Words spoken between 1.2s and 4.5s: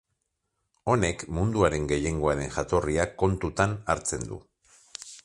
munduaren gehiengoaren jatorria kontutan hartzen du.